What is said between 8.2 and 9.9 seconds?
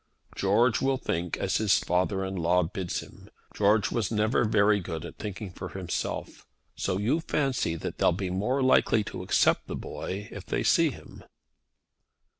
more likely to accept the